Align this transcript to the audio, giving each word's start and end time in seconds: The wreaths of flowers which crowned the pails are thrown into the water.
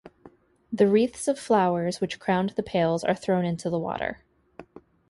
The 0.73 0.87
wreaths 0.87 1.27
of 1.27 1.37
flowers 1.37 2.01
which 2.01 2.19
crowned 2.19 2.53
the 2.55 2.63
pails 2.63 3.03
are 3.03 3.13
thrown 3.13 3.45
into 3.45 3.69
the 3.69 3.77
water. 3.77 4.23